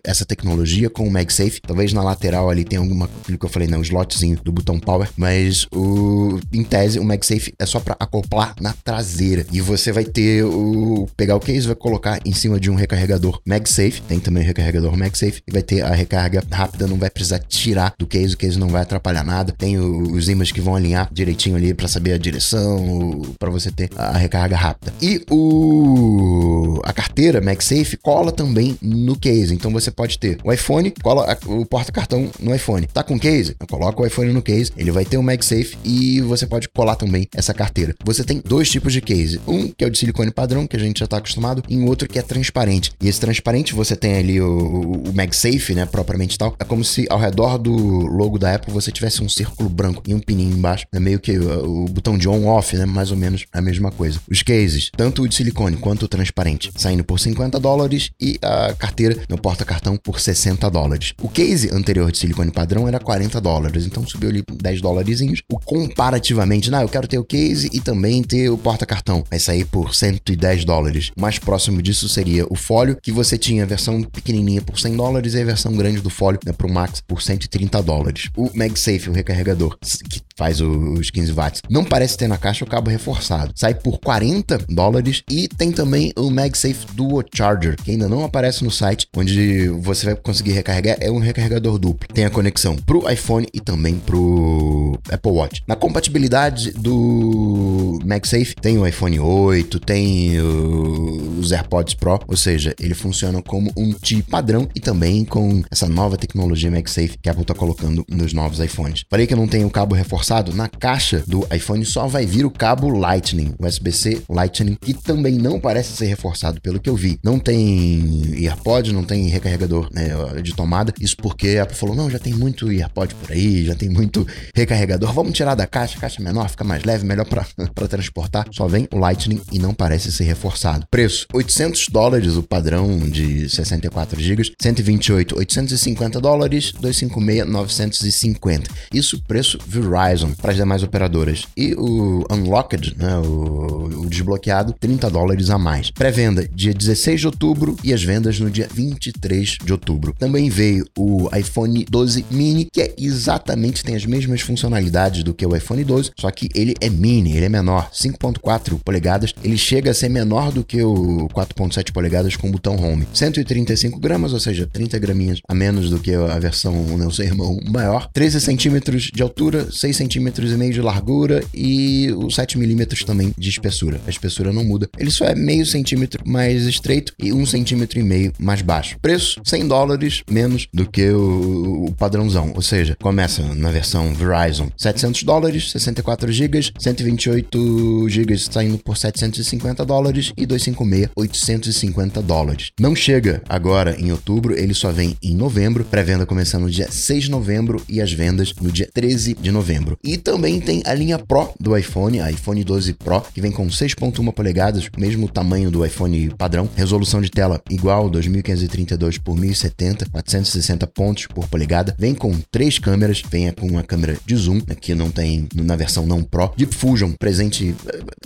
essa 0.04 0.25
tecnologia 0.25 0.90
com 0.90 1.07
o 1.07 1.12
MagSafe. 1.12 1.62
Talvez 1.62 1.94
na 1.94 2.04
lateral 2.04 2.50
ali 2.50 2.63
tenha 2.63 2.81
alguma, 2.81 3.10
que 3.25 3.46
eu 3.46 3.50
falei, 3.50 3.68
né, 3.68 3.78
um 3.78 3.81
slotzinho 3.81 4.40
do 4.44 4.51
botão 4.51 4.80
power, 4.80 5.10
mas 5.18 5.68
o 5.74 6.40
em 6.51 6.63
tese 6.63 7.00
o 7.00 7.04
MagSafe 7.04 7.54
é 7.57 7.66
só 7.66 7.80
para 7.80 7.96
acoplar 8.00 8.56
na 8.60 8.74
traseira. 8.74 9.46
E 9.51 9.62
você 9.62 9.92
vai 9.92 10.04
ter 10.04 10.44
o 10.44 11.07
pegar 11.16 11.36
o 11.36 11.40
case, 11.40 11.68
vai 11.68 11.75
colocar 11.75 12.19
em 12.25 12.34
cima 12.34 12.60
de 12.60 12.69
um 12.69 12.75
recarregador 12.75 13.42
MagSafe, 13.46 14.01
tem 14.01 14.19
também 14.19 14.44
o 14.44 14.46
recarregador 14.46 14.96
MagSafe 14.98 15.42
e 15.48 15.51
vai 15.51 15.62
ter 15.62 15.81
a 15.81 15.94
recarga 15.94 16.44
rápida, 16.51 16.88
não 16.88 16.98
vai 16.98 17.10
precisar 17.10 17.40
tirar 17.40 17.94
do 17.98 18.07
case, 18.07 18.34
o 18.34 18.38
case 18.38 18.57
não 18.60 18.69
vai 18.69 18.81
atrapalhar 18.81 19.24
nada. 19.24 19.54
Tem 19.57 19.78
os 19.78 20.30
ímãs 20.30 20.51
que 20.51 20.62
vão 20.62 20.75
alinhar 20.75 21.10
direitinho 21.12 21.56
ali 21.56 21.74
para 21.74 21.88
saber 21.88 22.13
a 22.13 22.18
direção, 22.18 23.22
para 23.38 23.50
você 23.50 23.72
ter 23.72 23.90
a 23.96 24.18
recarga 24.18 24.56
rápida. 24.56 24.94
E 25.01 25.24
o 25.30 26.80
a 26.84 26.94
carteira 26.94 27.42
MagSafe 27.42 27.98
cola 27.98 28.31
também 28.31 28.78
no 28.81 29.16
case, 29.16 29.54
então 29.54 29.72
você 29.72 29.88
pode 29.91 30.18
ter 30.18 30.38
o 30.44 30.51
iPhone, 30.51 30.94
cola 31.01 31.38
o 31.45 31.65
porta-cartão 31.65 32.30
no 32.39 32.53
iPhone. 32.53 32.88
Tá 32.88 33.03
com 33.03 33.19
case? 33.19 33.56
Coloca 33.69 34.01
o 34.01 34.06
iPhone 34.06 34.33
no 34.33 34.41
case, 34.41 34.71
ele 34.77 34.91
vai 34.91 35.06
ter 35.06 35.18
o 35.18 35.24
MagSafe 35.24 35.77
e 35.83 36.21
você 36.21 36.45
pode 36.45 36.69
colar 36.69 36.95
também 36.95 37.27
essa 37.36 37.53
carteira. 37.53 37.95
Você 38.03 38.24
tem 38.24 38.41
dois 38.44 38.69
tipos 38.69 38.94
de 38.94 39.01
case. 39.01 39.39
Um 39.47 39.69
que 39.69 39.83
é 39.83 39.88
o 39.88 39.89
de 39.89 39.97
silicone 39.97 40.31
padrão, 40.31 40.68
que 40.68 40.75
a 40.75 40.80
gente 40.80 41.00
já 41.00 41.07
tá 41.07 41.18
acostumado, 41.18 41.63
e 41.68 41.77
um 41.77 41.86
outro 41.86 42.07
que 42.07 42.19
é 42.19 42.21
transparente. 42.21 42.91
E 43.01 43.07
esse 43.07 43.19
transparente 43.19 43.74
você 43.74 43.95
tem 43.95 44.15
ali 44.15 44.41
o, 44.41 44.47
o, 44.47 45.09
o 45.09 45.13
MagSafe, 45.13 45.74
né, 45.74 45.86
propriamente 45.86 46.38
tal. 46.38 46.56
É 46.59 46.63
como 46.63 46.83
se 46.83 47.06
ao 47.09 47.19
redor 47.19 47.57
do 47.57 47.71
logo 47.71 48.38
da 48.38 48.56
Apple 48.56 48.74
você 48.74 48.91
tivesse 48.91 49.24
um 49.24 49.30
círculo 49.30 49.69
branco 49.69 50.03
e 50.07 50.13
um 50.13 50.19
pininho 50.19 50.56
embaixo. 50.56 50.86
É 50.91 51.00
meio 51.00 51.19
que 51.19 51.38
o, 51.38 51.83
o 51.83 51.86
botão 51.86 52.18
de 52.18 52.27
on-off, 52.27 52.75
né, 52.75 52.86
mais 52.86 53.12
ou 53.12 53.18
menos 53.18 53.45
a 53.51 53.62
mesma 53.62 53.91
coisa. 53.91 54.19
Os 54.30 54.44
cases, 54.44 54.91
tanto 54.95 55.24
o 55.24 55.27
de 55.27 55.36
silicone 55.36 55.77
quanto 55.77 56.03
o 56.03 56.07
transparente, 56.07 56.71
saindo 56.75 57.03
por 57.03 57.19
50 57.19 57.59
dólares 57.59 58.12
e 58.19 58.38
a 58.41 58.74
carteira 58.74 59.18
no 59.30 59.38
porta-cartão 59.38 59.79
por 59.98 60.20
60 60.20 60.70
dólares. 60.70 61.14
O 61.22 61.30
case 61.30 61.70
anterior 61.74 62.12
de 62.12 62.18
silicone 62.18 62.52
padrão 62.52 62.88
era 62.88 63.00
40 63.00 63.40
dólares, 63.40 63.86
então 63.86 64.06
subiu 64.06 64.30
ali 64.30 64.44
10 64.52 64.81
dólares. 64.81 65.22
O 65.52 65.60
comparativamente, 65.60 66.70
não, 66.70 66.81
eu 66.81 66.90
quero 66.90 67.08
ter 67.08 67.18
o 67.18 67.24
case 67.24 67.70
e 67.74 67.80
também 67.80 68.22
ter 68.24 68.50
o 68.50 68.58
porta-cartão. 68.58 69.24
Vai 69.30 69.40
sair 69.40 69.66
por 69.66 69.96
110 69.96 70.66
dólares. 70.66 71.12
Mais 71.20 71.40
próximo 71.40 71.81
disso 71.81 72.08
seria 72.10 72.46
o 72.50 72.56
fólio, 72.56 72.98
que 73.02 73.12
você 73.12 73.38
tinha 73.38 73.64
a 73.64 73.68
versão 73.68 74.02
pequenininha 74.02 74.62
por 74.62 74.80
100 74.80 74.96
dólares 74.96 75.34
e 75.34 75.42
a 75.42 75.46
versão 75.46 75.74
grande 75.74 76.02
do 76.02 76.10
fólio 76.10 76.40
né, 76.46 76.54
pro 76.54 76.70
Max 76.70 77.02
por 77.02 77.22
130 77.22 77.82
dólares. 77.82 78.30
O 78.36 78.50
MagSafe, 78.54 79.10
o 79.10 79.14
recarregador, 79.14 79.78
que 80.10 80.22
faz 80.39 80.62
os 80.62 81.12
15 81.12 81.33
watts, 81.33 81.62
não 81.69 81.83
parece 81.83 82.18
ter 82.18 82.30
na 82.30 82.38
caixa 82.38 82.63
o 82.63 82.68
cabo 82.68 82.89
reforçado. 82.89 83.51
Sai 83.56 83.74
por 83.74 84.00
40 84.00 84.57
dólares 84.69 85.21
e 85.30 85.50
tem 85.50 85.69
também 85.69 86.13
o 86.18 86.31
MagSafe 86.31 86.86
Duo 86.94 87.21
Charger, 87.36 87.75
que 87.75 87.91
ainda 87.91 88.07
não 88.07 88.24
aparece 88.24 88.63
no 88.63 88.71
site, 88.71 89.06
onde 89.18 89.68
você 89.68 90.06
vai 90.06 90.15
conseguir 90.15 90.53
recarregar. 90.53 90.95
É 91.01 91.12
um 91.12 91.19
recarregador 91.19 91.77
duplo. 91.77 92.07
Tem 92.13 92.24
a 92.24 92.30
conexão 92.30 92.77
pro 92.77 93.09
iPhone 93.12 93.47
e 93.53 93.59
também 93.59 94.00
pro 94.00 94.97
Apple 95.12 95.31
Watch. 95.31 95.62
Na 95.68 95.75
compatibilidade 95.75 96.71
do 96.71 98.00
MagSafe, 98.06 98.56
tem 98.56 98.77
o 98.77 98.88
iPhone 98.88 99.19
8, 99.19 99.77
tem 99.81 100.39
os 100.39 101.51
AirPods 101.51 101.95
Pro, 101.95 102.19
ou 102.25 102.38
seja, 102.38 102.74
ele 102.80 102.94
funciona 102.94 103.41
como 103.41 103.74
um 103.75 103.94
chip 104.01 104.24
padrão 104.24 104.69
e 104.74 104.80
também 104.80 105.25
com 105.25 105.62
essa 105.69 105.88
nova 105.88 106.15
tecnologia 106.15 106.71
MagSafe 106.71 107.18
que 107.21 107.27
a 107.27 107.31
Apple 107.33 107.44
está 107.44 107.53
colocando 107.53 108.06
nos 108.09 108.31
novos 108.31 108.59
iPhones. 108.59 109.03
Falei 109.09 109.27
que 109.27 109.36
não 109.36 109.47
tem 109.47 109.65
o 109.65 109.69
cabo 109.69 109.95
reforçado, 109.95 110.29
na 110.54 110.68
caixa 110.68 111.24
do 111.26 111.48
iPhone 111.52 111.84
só 111.84 112.08
vai 112.08 112.24
vir 112.24 112.46
o 112.46 112.52
cabo 112.52 112.88
Lightning, 112.88 113.56
USB-C 113.60 114.22
Lightning, 114.30 114.78
que 114.80 114.94
também 114.94 115.34
não 115.34 115.60
parece 115.60 115.98
ser 115.98 116.06
reforçado 116.06 116.62
pelo 116.62 116.80
que 116.80 116.88
eu 116.88 116.96
vi. 116.96 117.20
Não 117.24 117.40
tem 117.40 118.36
AirPod, 118.36 118.94
não 118.94 119.04
tem 119.04 119.28
recarregador 119.28 119.90
né, 119.92 120.10
de 120.44 120.54
tomada, 120.54 120.94
isso 121.02 121.18
porque 121.18 121.58
a 121.58 121.64
Apple 121.64 121.76
falou, 121.76 121.96
não, 121.96 122.12
já 122.12 122.20
tem 122.20 122.34
muito 122.34 122.70
AirPod 122.70 123.16
por 123.16 123.31
aí, 123.31 123.66
já 123.66 123.74
tem 123.74 123.90
muito 123.90 124.26
recarregador, 124.56 125.12
vamos 125.14 125.34
tirar 125.34 125.56
da 125.56 125.66
caixa, 125.66 126.00
caixa 126.00 126.22
menor, 126.22 126.48
fica 126.48 126.64
mais 126.64 126.84
leve, 126.84 127.06
melhor 127.06 127.25
para 127.25 127.44
transportar. 127.90 128.46
Só 128.52 128.68
vem 128.68 128.88
o 128.94 129.00
Lightning 129.00 129.42
e 129.52 129.58
não 129.58 129.74
parece 129.74 130.12
ser 130.12 130.25
reforçado. 130.25 130.86
Preço, 130.92 131.25
800 131.34 131.88
dólares 131.90 132.36
o 132.36 132.44
padrão 132.44 133.00
de 133.00 133.50
64 133.50 134.22
GB, 134.22 134.52
128, 134.62 135.40
850 135.40 136.22
dólares, 136.22 136.72
256, 136.74 137.48
950. 137.48 138.70
Isso 138.94 139.24
preço 139.24 139.58
Verizon 139.66 140.19
para 140.42 140.51
as 140.51 140.57
demais 140.57 140.83
operadoras. 140.83 141.45
E 141.56 141.74
o 141.75 142.25
Unlocked, 142.31 142.95
né, 142.98 143.18
o, 143.18 144.04
o 144.04 144.10
desbloqueado, 144.10 144.74
30 144.80 145.10
dólares 145.10 145.50
a 145.50 145.57
mais. 145.57 145.92
Pré-venda 145.92 146.48
dia 146.54 146.74
16 146.74 147.21
de 147.21 147.27
outubro 147.27 147.75
e 147.83 147.94
as 147.94 148.04
vendas 148.04 148.39
no 148.39 148.50
dia 148.50 148.68
23 148.74 149.57
de 149.63 149.71
outubro. 149.71 150.13
Também 150.18 150.50
veio 150.50 150.86
o 150.98 151.30
iPhone 151.36 151.86
12 151.89 152.25
mini, 152.31 152.68
que 152.71 152.81
é 152.81 152.94
exatamente 152.98 153.83
tem 153.83 153.95
as 153.95 154.06
mesmas 154.06 154.42
funcionalidades 154.42 155.24
do 155.24 155.33
que 155.33 155.45
o 155.45 155.56
iPhone 155.56 155.83
12, 155.83 156.12
só 156.19 156.30
que 156.31 156.50
ele 156.54 156.75
é 156.81 156.89
mini, 156.89 157.36
ele 157.36 157.45
é 157.45 157.50
menor, 157.50 157.89
5.4 157.91 158.79
polegadas, 158.84 159.34
ele 159.44 159.58
chega 159.58 159.91
a 159.91 159.94
ser 159.94 160.10
menor 160.10 160.51
do 160.51 160.63
que 160.63 160.82
o 160.82 161.27
4.7 161.34 161.91
polegadas 161.91 162.36
com 162.36 162.51
botão 162.51 162.75
home. 162.75 163.08
135 163.13 164.00
gramas, 164.00 164.34
ou 164.34 164.39
seja, 164.39 164.67
30 164.72 164.98
graminhas 165.00 165.39
a 165.48 165.53
menos 165.53 165.89
do 165.89 166.00
que 166.00 166.13
a 166.13 166.39
versão, 166.39 166.74
não 166.98 167.12
sei, 167.12 167.27
irmão, 167.27 167.60
maior. 167.70 168.10
13 168.13 168.41
centímetros 168.41 169.03
de 169.13 169.22
altura, 169.22 169.72
6 169.72 169.96
centímetros 169.96 170.09
e 170.18 170.58
meio 170.58 170.74
de 170.74 170.82
largura 170.82 171.44
e 171.54 172.12
os 172.12 172.36
7 172.36 172.58
milímetros 172.58 173.04
também 173.04 173.34
de 173.38 173.50
espessura. 173.50 174.00
A 174.06 174.10
espessura 174.10 174.51
não 174.51 174.63
muda. 174.63 174.89
Ele 174.98 175.12
só 175.12 175.25
é 175.25 175.36
meio 175.36 175.66
centímetro 175.66 176.24
mais 176.25 176.63
estreito 176.66 177.13
e 177.20 177.32
um 177.34 177.46
centímetro 177.46 178.00
e 178.00 178.04
meio 178.04 178.34
mais 178.39 178.62
baixo. 178.62 178.98
Preço, 179.01 179.42
100 179.44 179.68
dólares 179.68 180.24
menos 180.30 180.68
do 180.74 180.89
que 180.89 181.10
o, 181.10 181.86
o 181.86 181.92
padrãozão, 181.94 182.51
ou 182.56 182.62
seja, 182.62 182.96
começa 183.01 183.42
na 183.56 183.72
versão 183.72 184.13
Verizon 184.13 184.70
700 184.78 185.24
dólares, 185.24 185.72
64 185.72 186.32
GB, 186.32 186.72
128 186.78 188.10
GB 188.10 188.38
saindo 188.38 188.78
por 188.78 188.98
750 188.98 189.86
dólares 189.86 190.32
e 190.38 190.46
256 190.46 191.10
850 191.16 192.22
dólares. 192.22 192.72
Não 192.80 192.96
chega 192.96 193.42
agora 193.48 193.96
em 194.00 194.12
outubro, 194.12 194.58
ele 194.58 194.74
só 194.74 194.92
vem 194.92 195.18
em 195.22 195.36
novembro, 195.36 195.84
pré-venda 195.84 196.25
começando 196.25 196.63
no 196.63 196.70
dia 196.70 196.89
6 196.89 197.25
de 197.25 197.32
novembro 197.32 197.82
e 197.88 198.01
as 198.01 198.12
vendas 198.12 198.54
no 198.62 198.72
dia 198.72 198.89
13 198.94 199.36
de 199.39 199.51
novembro. 199.51 199.88
E 200.03 200.17
também 200.17 200.60
tem 200.60 200.81
a 200.86 200.93
linha 200.93 201.19
Pro 201.19 201.53
do 201.60 201.77
iPhone, 201.77 202.19
iPhone 202.31 202.63
12 202.63 202.93
Pro, 202.93 203.22
que 203.22 203.41
vem 203.41 203.51
com 203.51 203.67
6.1 203.67 204.34
polegadas, 204.34 204.89
mesmo 204.98 205.29
tamanho 205.29 205.69
do 205.69 205.86
iPhone 205.86 206.29
padrão, 206.38 206.69
resolução 206.75 207.22
de 207.22 207.29
tela 207.29 207.62
igual 207.69 208.10
2532 208.10 209.17
por 209.17 209.38
1070, 209.38 210.10
460 210.10 210.88
pontos 210.88 211.27
por 211.27 211.48
polegada, 211.48 211.96
vem 211.98 212.15
com 212.15 212.36
três 212.51 212.79
câmeras, 212.79 213.22
vem 213.29 213.51
com 213.51 213.67
uma 213.67 213.84
câmera 213.84 214.17
de 214.25 214.36
zoom, 214.36 214.60
que 214.62 214.96
não 214.96 215.12
tem 215.12 215.48
na 215.55 215.75
versão 215.75 216.05
não 216.05 216.24
Pro, 216.24 216.51
Deep 216.55 216.74
Fusion 216.75 217.12
presente 217.17 217.50
lente, 217.50 217.75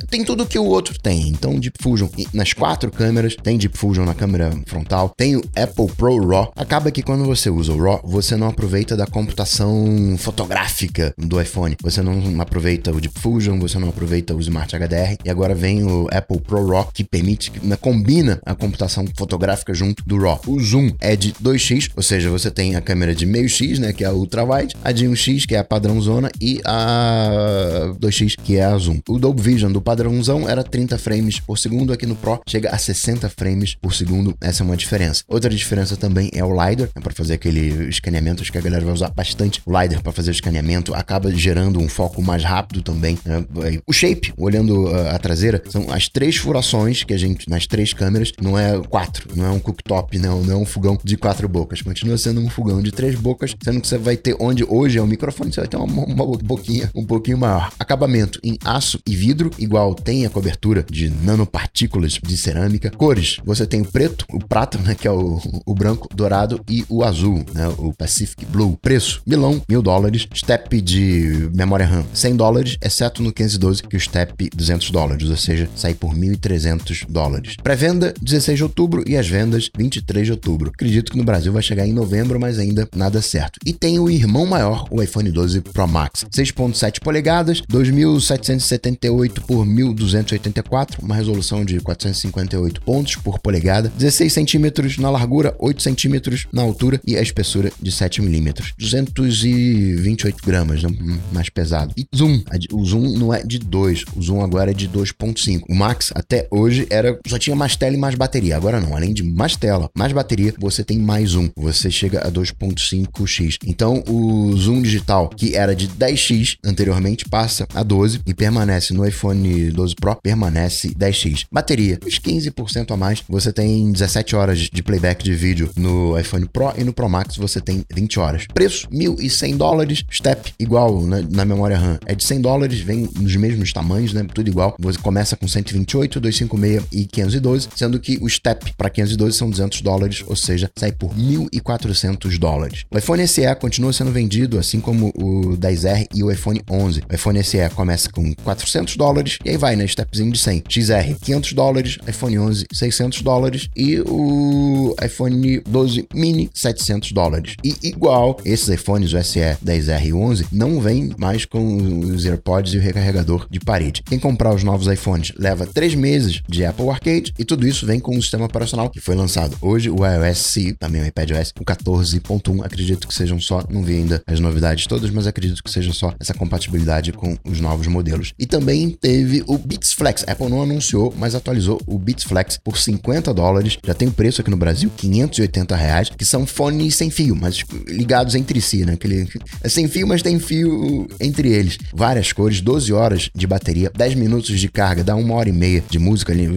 tem 0.10 0.24
tudo 0.24 0.46
que 0.46 0.60
o 0.60 0.66
outro 0.66 1.00
tem. 1.02 1.30
Então, 1.30 1.60
Deep 1.60 1.82
Fusion 1.82 2.08
nas 2.34 2.54
quatro 2.54 2.92
câmeras, 2.92 3.36
tem 3.36 3.58
Deep 3.58 3.78
Fusion 3.78 4.06
na 4.06 4.14
câmera 4.14 4.52
frontal, 4.68 5.10
tem 5.10 5.36
o 5.36 5.42
Apple 5.56 5.88
Pro 5.96 6.28
RAW. 6.28 6.54
Acaba 6.56 6.92
que 6.92 7.02
quando 7.02 7.26
você 7.26 7.50
usa 7.50 7.74
o 7.74 7.82
RAW, 7.82 8.02
você 8.04 8.36
não 8.36 8.48
aproveita 8.48 8.96
da 8.96 9.08
computação 9.08 10.16
fotográfica 10.18 11.14
do 11.18 11.42
iPhone. 11.42 11.53
Você 11.82 12.02
não 12.02 12.42
aproveita 12.42 12.92
o 12.92 13.00
Deep 13.00 13.20
Fusion, 13.20 13.60
você 13.60 13.78
não 13.78 13.90
aproveita 13.90 14.34
o 14.34 14.40
Smart 14.40 14.76
HDR. 14.76 15.18
E 15.24 15.30
agora 15.30 15.54
vem 15.54 15.84
o 15.84 16.08
Apple 16.12 16.40
Pro 16.40 16.68
RAW, 16.68 16.90
que 16.94 17.04
permite, 17.04 17.52
que 17.52 17.60
combina 17.78 18.40
a 18.46 18.56
computação 18.56 19.06
fotográfica 19.18 19.74
junto 19.74 20.04
do 20.06 20.18
RAW. 20.18 20.42
O 20.48 20.60
zoom 20.60 20.92
é 21.00 21.16
de 21.16 21.34
2x, 21.34 21.92
ou 21.96 22.04
seja, 22.04 22.30
você 22.30 22.50
tem 22.50 22.76
a 22.76 22.82
câmera 22.82 23.14
de 23.14 23.26
meio 23.26 23.48
x, 23.48 23.80
né, 23.80 23.94
que 23.94 24.04
é 24.04 24.08
a 24.08 24.14
ultra 24.14 24.44
wide, 24.44 24.76
a 24.84 24.92
de 24.92 25.06
1x, 25.06 25.46
que 25.46 25.56
é 25.56 25.60
a 25.60 25.64
padrão 25.64 26.00
zona, 26.02 26.32
e 26.40 26.62
a 26.66 27.94
2x, 28.00 28.36
que 28.42 28.58
é 28.58 28.66
a 28.66 28.78
zoom. 28.78 29.00
O 29.08 29.20
Dolby 29.20 29.42
Vision 29.42 29.72
do 29.72 29.82
padrãozão 29.82 30.48
era 30.48 30.64
30 30.64 30.98
frames 30.98 31.40
por 31.40 31.58
segundo, 31.58 31.94
aqui 31.94 32.06
no 32.06 32.16
Pro 32.16 32.42
chega 32.48 32.70
a 32.70 32.78
60 32.78 33.30
frames 33.30 33.76
por 33.76 33.94
segundo. 33.94 34.36
Essa 34.42 34.64
é 34.64 34.66
uma 34.66 34.78
diferença. 34.78 35.24
Outra 35.28 35.50
diferença 35.50 35.96
também 35.98 36.30
é 36.34 36.44
o 36.44 36.52
LiDAR, 36.52 36.90
né, 36.96 37.02
para 37.02 37.14
fazer 37.14 37.34
aquele 37.34 37.90
escaneamento, 37.90 38.42
acho 38.42 38.52
que 38.52 38.58
a 38.58 38.62
galera 38.62 38.84
vai 38.84 38.94
usar 38.94 39.10
bastante 39.10 39.62
o 39.66 39.80
LiDAR 39.80 40.02
para 40.02 40.12
fazer 40.12 40.32
o 40.32 40.32
escaneamento, 40.32 40.94
acaba 40.94 41.32
gerando 41.44 41.80
um 41.80 41.90
foco 41.90 42.22
mais 42.22 42.44
rápido 42.44 42.82
também. 42.82 43.20
Né? 43.26 43.46
O 43.86 43.92
shape, 43.92 44.34
olhando 44.38 44.88
a 44.88 45.20
traseira, 45.20 45.62
são 45.70 45.92
as 45.92 46.08
três 46.08 46.38
furações 46.38 47.04
que 47.04 47.14
a 47.14 47.18
gente, 47.18 47.50
nas 47.50 47.68
três 47.68 47.92
câmeras, 47.92 48.32
não 48.42 48.58
é 48.58 48.80
quatro, 48.90 49.28
não 49.36 49.46
é 49.46 49.50
um 49.50 49.60
cooktop, 49.60 50.18
não, 50.18 50.42
não 50.42 50.54
é 50.54 50.58
um 50.58 50.66
fogão 50.66 50.98
de 51.04 51.18
quatro 51.18 51.48
bocas, 51.50 51.82
continua 51.82 52.18
sendo 52.18 52.40
um 52.40 52.50
fogão 52.50 52.82
de 52.82 52.92
três 52.92 53.16
bocas, 53.16 53.54
sendo 53.64 53.82
que 53.82 53.88
você 53.88 53.98
vai 53.98 54.16
ter 54.16 54.36
onde 54.40 54.64
hoje 54.64 54.98
é 54.98 55.02
o 55.02 55.08
microfone, 55.08 55.52
você 55.52 55.62
vai 55.62 55.68
ter 55.68 55.78
uma, 55.78 56.06
uma 56.06 56.26
boquinha 56.26 56.90
um 56.96 57.06
pouquinho 57.06 57.38
maior. 57.38 57.72
Acabamento 57.78 58.40
em 58.44 58.58
aço 58.64 59.00
e 59.06 59.16
vidro, 59.16 59.52
igual 59.60 59.94
tem 59.94 60.26
a 60.26 60.30
cobertura 60.30 60.86
de 60.90 61.10
nanopartículas 61.10 62.14
de 62.14 62.38
cerâmica. 62.38 62.90
Cores, 62.92 63.38
você 63.44 63.66
tem 63.66 63.82
o 63.82 63.86
preto, 63.86 64.26
o 64.32 64.40
prata, 64.40 64.78
né, 64.78 64.96
que 64.96 65.08
é 65.08 65.12
o, 65.12 65.42
o 65.66 65.74
branco, 65.74 66.08
dourado 66.16 66.62
e 66.70 66.86
o 66.88 67.04
azul, 67.04 67.44
né, 67.54 67.68
o 67.78 67.94
Pacific 67.94 68.46
Blue. 68.46 68.78
Preço, 68.82 69.22
milão, 69.28 69.62
mil 69.68 69.82
dólares. 69.82 70.28
Step 70.34 70.82
de 70.82 71.33
memória 71.54 71.86
RAM, 71.86 72.06
100 72.14 72.36
dólares, 72.36 72.78
exceto 72.82 73.22
no 73.22 73.32
512, 73.32 73.84
que 73.84 73.98
o 73.98 74.00
Step 74.00 74.50
200 74.56 74.92
dólares, 74.92 75.30
ou 75.30 75.38
seja, 75.38 75.70
sai 75.76 75.94
por 75.94 76.14
1.300 76.14 77.06
dólares. 77.08 77.56
Pré-venda, 77.62 78.14
16 78.22 78.58
de 78.58 78.64
outubro 78.64 79.04
e 79.08 79.18
as 79.18 79.28
vendas, 79.28 79.70
23 79.78 80.26
de 80.26 80.32
outubro. 80.32 80.72
Acredito 80.74 81.12
que 81.12 81.18
no 81.18 81.24
Brasil 81.24 81.52
vai 81.52 81.62
chegar 81.62 81.88
em 81.88 81.94
novembro, 81.94 82.40
mas 82.40 82.60
ainda 82.60 82.88
nada 82.96 83.22
certo. 83.22 83.60
E 83.66 83.74
tem 83.74 84.00
o 84.00 84.10
irmão 84.10 84.46
maior, 84.46 84.86
o 84.92 85.02
iPhone 85.02 85.32
12 85.32 85.62
Pro 85.62 85.88
Max, 85.88 86.26
6.7 86.32 87.00
polegadas, 87.00 87.62
2.778 87.62 89.42
por 89.42 89.66
1.284, 89.66 91.00
uma 91.02 91.16
resolução 91.16 91.66
de 91.66 91.80
458 91.80 92.82
pontos 92.82 93.16
por 93.16 93.40
polegada, 93.40 93.92
16 93.98 94.32
centímetros 94.32 94.98
na 94.98 95.10
largura, 95.10 95.56
8 95.60 95.82
centímetros 95.82 96.48
na 96.52 96.62
altura 96.62 97.00
e 97.06 97.16
a 97.16 97.22
espessura 97.22 97.72
de 97.82 97.92
7 97.92 98.22
milímetros, 98.22 98.74
228 98.78 100.38
gramas, 100.46 100.84
né? 100.84 100.90
Mais 101.32 101.50
pesado. 101.50 101.94
E 101.98 102.06
zoom, 102.16 102.42
o 102.72 102.86
zoom 102.86 103.18
não 103.18 103.34
é 103.34 103.44
de 103.44 103.60
2, 103.60 104.06
o 104.16 104.22
zoom 104.22 104.42
agora 104.42 104.72
é 104.72 104.74
de 104.74 104.88
2.5. 104.88 105.64
O 105.70 105.76
Max 105.76 106.12
até 106.16 106.48
hoje 106.52 106.88
era 106.90 107.18
só 107.28 107.38
tinha 107.38 107.56
mais 107.56 107.76
tela 107.76 107.96
e 107.96 108.00
mais 108.00 108.16
bateria, 108.16 108.56
agora 108.56 108.80
não, 108.80 108.96
além 108.96 109.14
de 109.14 109.24
mais 109.24 109.56
tela, 109.56 109.90
mais 109.96 110.12
bateria, 110.12 110.54
você 110.60 110.84
tem 110.84 110.98
mais 110.98 111.36
um, 111.36 111.50
você 111.56 111.90
chega 111.90 112.20
a 112.20 112.32
2.5x. 112.32 113.58
Então 113.66 114.04
o 114.08 114.56
zoom 114.58 114.82
digital 114.82 115.30
que 115.30 115.56
era 115.56 115.76
de 115.76 115.88
10x 115.88 116.58
anteriormente 116.64 117.26
passa 117.26 117.68
a 117.74 117.84
12 117.84 118.22
e 118.26 118.34
permanece 118.34 118.94
no 118.94 119.06
iPhone 119.06 119.72
12 119.72 119.96
Pro, 119.96 120.16
permanece 120.16 120.90
10x. 120.90 121.46
Bateria, 121.52 122.00
uns 122.06 122.20
15% 122.20 122.92
a 122.92 122.98
mais. 122.98 123.24
Você 123.28 123.52
tem 123.52 123.92
17 123.92 124.36
horas 124.36 124.60
de 124.60 124.84
playback 124.84 125.24
de 125.24 125.34
vídeo 125.34 125.70
no 125.76 126.18
iPhone 126.20 126.46
Pro 126.46 126.74
e 126.78 126.84
no 126.84 126.94
Pro 126.94 127.10
Max 127.10 127.38
você 127.38 127.60
tem 127.60 127.84
20 127.94 128.20
horas. 128.20 128.46
Preço, 128.54 128.88
1.100 128.90 129.58
dólares. 129.58 130.04
Step, 130.12 130.54
igual 130.60 131.04
na, 131.22 131.28
na, 131.30 131.46
memória 131.46 131.78
RAM, 131.78 132.00
é 132.06 132.16
de 132.16 132.24
100 132.24 132.42
dólares, 132.42 132.80
vem 132.80 133.10
nos 133.20 133.36
mesmos 133.36 133.72
tamanhos, 133.72 134.14
né? 134.14 134.26
Tudo 134.34 134.48
igual. 134.48 134.76
Você 134.80 134.98
começa 135.00 135.36
com 135.36 135.48
128, 135.48 136.20
256 136.20 136.88
e 136.92 137.06
512, 137.06 137.70
sendo 137.76 138.00
que 138.00 138.18
o 138.22 138.30
Step 138.30 138.74
para 138.78 138.90
512 138.90 139.38
são 139.38 139.50
200 139.50 139.82
dólares, 139.82 140.24
ou 140.26 140.36
seja, 140.36 140.72
sai 140.76 140.92
por 140.92 141.14
1.400 141.16 142.38
dólares. 142.38 142.86
O 142.90 142.98
iPhone 142.98 143.28
SE 143.28 143.56
continua 143.60 143.94
sendo 143.94 144.12
vendido 144.12 144.58
assim 144.58 144.80
como 144.80 145.08
o 145.16 145.58
10R 145.58 146.08
e 146.14 146.24
o 146.24 146.32
iPhone 146.32 146.62
11. 146.70 147.04
O 147.10 147.16
iPhone 147.16 147.44
SE 147.44 147.70
começa 147.76 148.10
com 148.12 148.34
400 148.44 148.96
dólares 148.96 149.38
e 149.44 149.50
aí 149.50 149.58
vai, 149.58 149.76
né? 149.76 149.86
Stepzinho 149.86 150.32
de 150.32 150.40
100. 150.40 150.64
XR, 150.70 151.16
500 151.22 151.54
dólares. 151.54 151.98
iPhone 152.08 152.40
11, 152.40 152.66
600 152.72 153.22
dólares. 153.22 153.70
E 153.76 154.00
o 154.02 154.96
iPhone 155.04 155.62
12 155.68 156.08
mini, 156.14 156.50
700 156.54 157.12
dólares. 157.12 157.56
E 157.64 157.76
igual, 157.84 158.38
esses 158.46 158.68
iPhones, 158.70 159.14
o 159.14 159.24
SE, 159.24 159.40
10R 159.64 160.06
e 160.06 160.14
11, 160.14 160.46
não 160.52 160.80
mais 161.18 161.46
com 161.46 162.00
os 162.00 162.26
AirPods 162.26 162.74
e 162.74 162.78
o 162.78 162.82
recarregador 162.82 163.48
de 163.50 163.60
parede. 163.60 164.04
Quem 164.04 164.20
comprar 164.20 164.54
os 164.54 164.64
novos 164.64 164.88
iPhones 164.88 165.32
leva 165.38 165.66
3 165.66 165.96
meses 165.96 166.42
de 166.48 166.66
Apple 166.66 166.90
Arcade 166.90 167.34
e 167.38 167.46
tudo 167.46 167.68
isso 167.68 167.86
vem 167.86 168.00
com 168.00 168.18
o 168.18 168.22
sistema 168.22 168.46
operacional 168.46 168.90
que 168.90 169.00
foi 169.00 169.16
lançado 169.16 169.58
hoje, 169.62 169.90
o 169.90 170.06
iOS, 170.06 170.56
também 170.80 171.02
o 171.02 171.06
iPadOS, 171.06 171.54
o 171.60 171.66
14.1. 171.66 172.66
Acredito 172.66 173.08
que 173.08 173.14
sejam 173.14 173.40
só, 173.40 173.64
não 173.70 173.84
vi 173.84 173.96
ainda 173.96 174.22
as 174.28 174.40
novidades 174.40 174.86
todas, 174.88 175.10
mas 175.10 175.28
acredito 175.28 175.64
que 175.64 175.72
seja 175.72 175.94
só 175.94 176.14
essa 176.20 176.34
compatibilidade 176.34 177.12
com 177.12 177.38
os 177.44 177.60
novos 177.60 177.88
modelos. 177.88 178.34
E 178.38 178.46
também 178.46 178.90
teve 178.90 179.44
o 179.48 179.58
Beats 179.58 179.94
Flex. 179.94 180.24
A 180.28 180.32
Apple 180.32 180.50
não 180.50 180.62
anunciou, 180.62 181.14
mas 181.18 181.36
atualizou 181.36 181.82
o 181.88 181.98
Beats 181.98 182.24
Flex 182.24 182.58
por 182.64 182.78
50 182.78 183.34
dólares. 183.34 183.78
Já 183.86 183.94
tem 183.94 184.08
o 184.08 184.12
preço 184.12 184.42
aqui 184.42 184.50
no 184.50 184.58
Brasil, 184.58 184.92
580 184.96 185.76
reais, 185.76 186.10
que 186.10 186.26
são 186.26 186.46
fones 186.46 186.96
sem 186.96 187.10
fio, 187.10 187.36
mas 187.36 187.64
ligados 187.88 188.36
entre 188.36 188.60
si, 188.62 188.86
né? 188.86 188.94
Aquele, 188.94 189.28
é 189.62 189.70
sem 189.70 189.88
fio, 189.88 190.08
mas 190.08 190.22
tem 190.22 190.40
fio 190.40 190.93
entre 191.20 191.50
eles. 191.50 191.78
Várias 191.94 192.32
cores, 192.32 192.62
12 192.62 192.94
horas 192.94 193.30
de 193.34 193.48
bateria, 193.48 193.92
10 193.96 194.16
minutos 194.16 194.60
de 194.60 194.70
carga, 194.70 195.04
dá 195.04 195.16
uma 195.16 195.34
hora 195.36 195.50
e 195.50 195.54
meia 195.54 195.84
de 195.90 196.00
música 196.00 196.32
ali. 196.32 196.48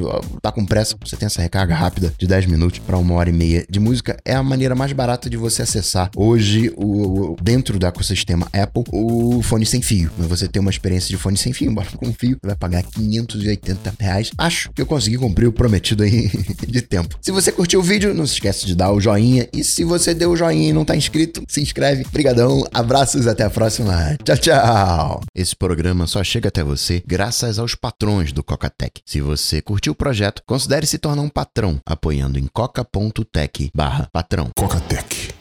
Tá 0.41 0.53
com 0.53 0.65
pressa, 0.65 0.97
você 1.05 1.17
tem 1.17 1.27
essa 1.27 1.43
recarga 1.43 1.75
rápida 1.75 2.15
de 2.19 2.27
10 2.27 2.47
minutos 2.47 2.79
para 2.81 2.97
uma 2.97 3.15
hora 3.15 3.31
e 3.31 3.33
meia 3.33 3.67
de 3.69 3.81
música. 3.81 4.17
É 4.25 4.35
a 4.35 4.43
maneira 4.43 4.75
mais 4.75 4.93
barata 4.93 5.29
de 5.29 5.37
você 5.37 5.63
acessar 5.63 6.11
hoje 6.17 6.73
o, 6.77 7.37
dentro 7.43 7.79
do 7.79 7.87
ecossistema 7.87 8.47
Apple 8.53 8.85
o 8.93 9.43
fone 9.43 9.67
sem 9.67 9.83
fio. 9.83 10.11
Você 10.19 10.49
tem 10.49 10.61
uma 10.61 10.71
experiência 10.71 11.09
de 11.09 11.17
fone 11.17 11.37
sem 11.37 11.53
fio, 11.53 11.71
embora 11.71 11.89
com 11.97 12.13
fio, 12.13 12.39
vai 12.43 12.57
pagar 12.57 12.83
580 12.83 13.95
reais. 13.99 14.31
Acho 14.39 14.71
que 14.73 14.83
eu 14.83 14.87
consegui 14.87 15.19
cumprir 15.19 15.47
o 15.47 15.53
prometido 15.53 16.03
aí 16.03 16.31
de 16.67 16.83
tempo. 16.83 17.19
Se 17.21 17.31
você 17.31 17.53
curtiu 17.53 17.81
o 17.81 17.83
vídeo, 17.83 18.15
não 18.15 18.27
se 18.27 18.35
esquece 18.35 18.67
de 18.67 18.75
dar 18.75 18.93
o 18.93 19.01
joinha. 19.01 19.49
E 19.53 19.65
se 19.65 19.85
você 19.85 20.15
deu 20.15 20.31
o 20.31 20.37
joinha 20.37 20.71
e 20.71 20.73
não 20.73 20.85
tá 20.85 20.97
inscrito, 20.97 21.43
se 21.49 21.61
inscreve. 21.61 22.07
Brigadão, 22.13 22.65
abraços, 22.73 23.27
até 23.27 23.45
a 23.45 23.51
próxima. 23.51 24.17
Tchau, 24.27 24.37
tchau. 24.39 25.21
Esse 25.33 25.55
programa 25.55 26.09
só 26.09 26.25
chega 26.25 26.49
até 26.49 26.65
você 26.65 27.01
graças 27.07 27.61
aos 27.61 27.77
patrões 27.77 28.33
do 28.33 28.43
Cocatec. 28.43 29.01
Se 29.07 29.21
você 29.21 29.63
curtiu 29.63 29.93
o 29.93 29.97
projeto, 29.97 30.43
considere 30.45 30.85
se 30.85 30.99
tornar 30.99 31.23
um 31.23 31.29
patrão 31.29 31.81
apoiando 31.87 32.37
em 32.37 32.49
coca.tech 32.49 33.71
barra 33.73 34.09
patrão. 34.13 34.51
Cocatec 34.57 35.36